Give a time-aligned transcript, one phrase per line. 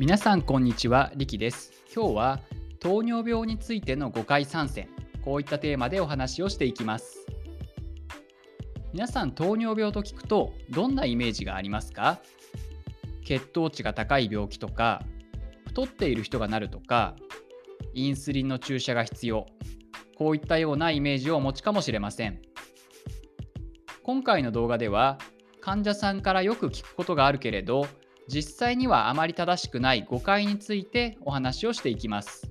[0.00, 1.74] 皆さんこんにちは、リキです。
[1.94, 2.40] 今日は
[2.80, 4.88] 糖尿病についての誤解参戦、
[5.22, 7.26] こういったテーマでお話をしていきます。
[8.94, 12.18] 皆さん糖尿病と聞くとどんなイメージがありますか？
[13.26, 15.02] 血糖値が高い病気とか、
[15.66, 17.14] 太っている人がなるとか、
[17.92, 19.44] インスリンの注射が必要、
[20.16, 22.40] こういったようなイメージをお持ちかもしれません。
[24.02, 25.18] 今回の動画では
[25.60, 27.86] 患者さんからよく聞くことがあるけれど
[28.32, 32.48] 実際にはあまり正しくない誤解についてお話をしていきます。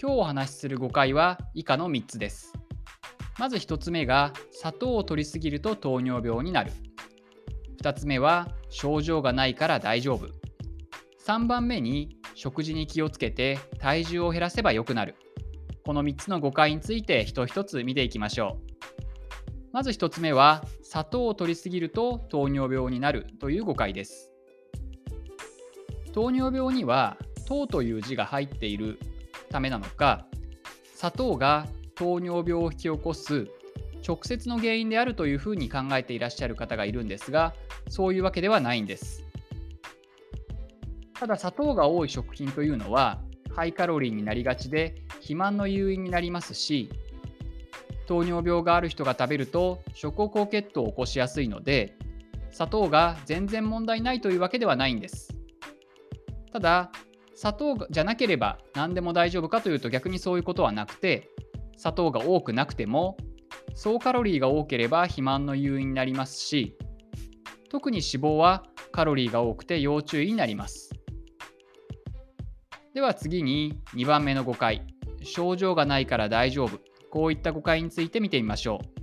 [0.00, 2.52] 今日お話しする誤解は以下の3つです。
[3.40, 6.70] まず1つ目が砂糖を摂りすぎると糖尿病になる。
[7.82, 10.28] 2つ目は症状がないから大丈夫。
[11.26, 15.16] 3番目に食事に気をつけて体重を減らせば良くなる。
[15.84, 18.69] この3つの誤解について一つ一つ見ていきましょう。
[19.72, 24.32] まず1つ目は砂糖を摂りすぎると糖尿病になるという誤解です。
[26.12, 28.98] 糖尿病には糖という字が入っている
[29.48, 30.26] ためなのか
[30.94, 33.48] 砂糖が糖尿病を引き起こす
[34.06, 37.54] 直接の原因であるというふうに考えていらっしゃる方がいるんですが
[37.88, 39.24] そういうわけではないんです。
[41.14, 43.20] ただ砂糖が多い食品というのは
[43.54, 46.88] ハイカロリーになりがちで肥満の誘因になりますし
[48.10, 51.96] 糖尿病がある人が食べると食後高血糖を起こしやすいので
[52.50, 55.28] 砂糖が全然問題ないというわけではないんです。
[56.52, 56.90] ただ
[57.36, 61.30] 砂糖じゃなければ何でも大丈夫かというと逆にそういうことはなくて
[61.76, 63.16] 砂糖が多くなくても
[63.76, 66.76] 総カロリーが多ければ肥満の誘因になりますし
[67.70, 70.90] 特に脂肪はカロリーが多くて要注意になります。
[72.92, 74.84] では次に2番目の誤解。
[75.22, 76.89] 症状がないから大丈夫。
[77.10, 79.00] こういった誤解について見てみましょう。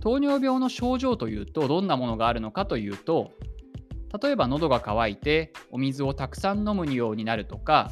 [0.00, 3.32] 糖尿病の症状というとどんなものがあるのかというと
[4.22, 7.90] 例えば喉が渇いてお水をたくさん飲むようになるとか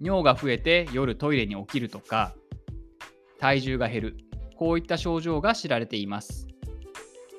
[0.00, 2.34] 尿が増えて夜トイレに起きるとか
[3.38, 4.16] 体重が減る
[4.56, 6.46] こういった症状が知られています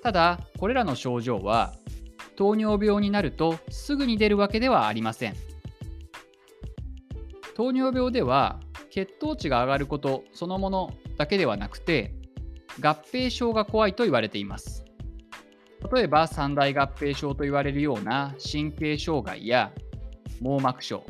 [0.04, 1.74] ただこれらの症状は
[2.36, 5.36] 糖尿病になるとすぐに出るわけではありません
[7.56, 8.60] 糖尿病では
[8.98, 12.16] 血糖値が上がることそのものだけではなくて
[12.82, 14.86] 合併症が怖いと言われています。
[15.94, 19.72] 例えば三大合併症と言われるような神経障害や
[20.42, 21.06] 網膜症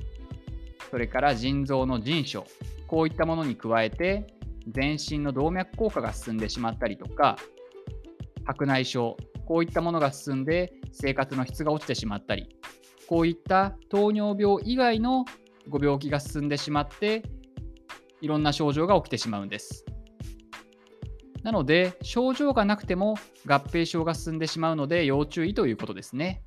[0.92, 2.46] それから腎臓の腎症
[2.88, 4.28] こういったものに加えて
[4.68, 7.38] 全身の動脈硬化が進んでしまったりとか
[8.44, 9.16] 白内障
[9.46, 12.50] こういったものが進んで生活の質が落ちてしまったり
[13.08, 15.24] こういった糖尿病以外の
[15.70, 17.24] ご病気が進んでしまって
[18.22, 19.86] いろんな症状が起きてしまうんです。
[21.44, 26.44] なので症状がなくても合併症が進んでしまうので要注意ということですね。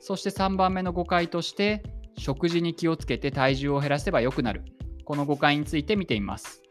[0.00, 1.82] そして3番目の誤解として
[2.18, 4.62] 食事に気をつけて体重を減らせば良くなる
[5.04, 6.62] この誤解について見てみます。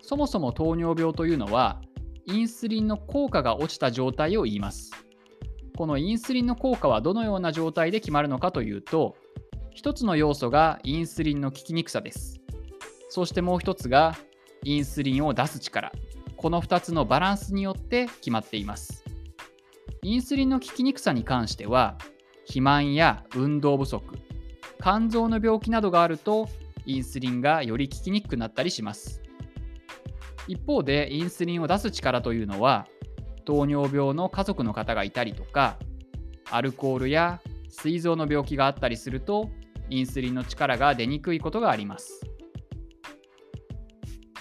[0.00, 1.80] そもそも糖尿病というのは
[2.26, 4.90] インスリンの効果が落ちた状態を言います。
[5.76, 9.16] このインスリンの効果はどのような状態で決まるのかというと
[9.74, 12.40] 一つの要素がインスリンの効きにくさです。
[13.08, 14.16] そしてもう一つが
[14.64, 15.92] インスリンを出す力。
[16.36, 19.04] この2つのバランスによって決まっています。
[20.02, 21.96] インスリンの効きにくさに関しては、
[22.40, 24.04] 肥満や運動不足、
[24.80, 26.48] 肝臓の病気などがあると
[26.86, 29.22] インスリンがより効きにくくなったりします。
[30.48, 32.88] 一方でインスリンを出す力というのは
[33.44, 35.78] 糖尿病の家族の方がいたりとか
[36.50, 39.50] アルコールや膵臓の病気があったりすると
[39.92, 42.26] インスリンの力が出にくいことがあります。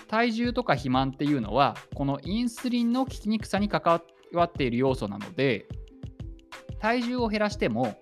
[0.08, 4.02] 体重とか肥満っていうのはこのインスリンの効きにくさに関
[4.34, 5.68] わっている要素なので
[6.80, 7.96] 体重を減らしても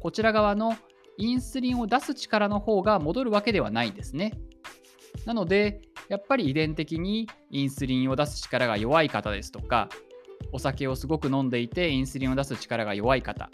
[0.00, 0.76] こちら側の
[1.18, 4.38] インスリンを出す力の方が戻るわけではないんですね。
[5.24, 9.88] なのでやっぱり遺伝的にインスリンを出す力が弱い方ですとか
[10.52, 13.50] お酒をすごく飲んでいてインスリンを出す力が弱い方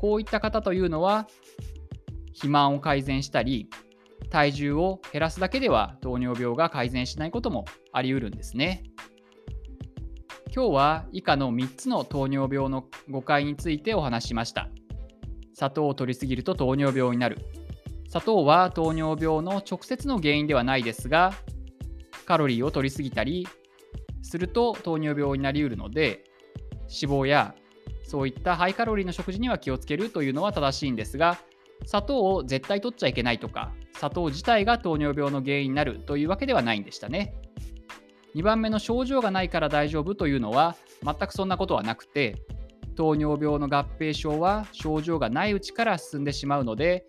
[0.00, 1.26] こういった方というのは
[2.38, 3.68] 肥満を改善したり
[4.30, 8.84] 体重を減らすだけでは糖尿病が改善しないこともありうるんですね。
[10.54, 14.68] 今日は以下の3つの糖尿病の誤解についてお話ししました。
[15.54, 17.38] 砂糖を摂りすぎると糖尿病になる。
[18.08, 21.34] 砂糖は糖尿病の直接の原因ではないですが
[22.24, 23.46] カロリーを摂りすぎたり
[24.22, 26.24] すると糖尿病になりうるので
[26.82, 27.54] 脂肪や
[28.02, 31.38] そういったハイカロリーの食事には気をつけるというのは正しいんですが
[31.84, 37.34] 砂糖を絶対取っちゃいけないとか砂糖自体が糖尿病の原因になるというわけではないんでしたね
[38.34, 42.36] 2番目の症状がないから大丈夫というのは全くそんなことはなくて
[42.96, 47.06] 糖尿病の合併症は症状がないうちから進んでしまうので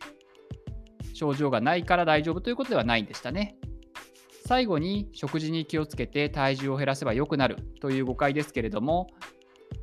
[1.14, 3.58] 症状がないから大丈夫ということではないんでしたね。
[4.50, 9.08] 最後に食事に気をつけて体重を減らせば良くなるという誤解ですけれども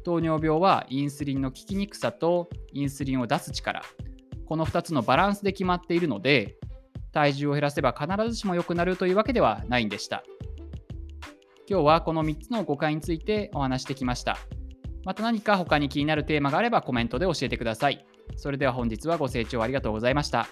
[0.04, 3.82] 糖尿病はインスリンの効きにくさとインスリンを出す力
[4.46, 6.56] この2つのバランスで決まっているので
[7.12, 10.22] 体重を減らせば必ずしも良くなるというわけではないんでした。
[11.68, 14.38] 今日はこの3つの誤解についてお話してきました。
[15.04, 18.04] また何か他に気になるテーマがあればコメントで教えてください。
[18.36, 20.46] それでは本日はご清聴ありがとうございました。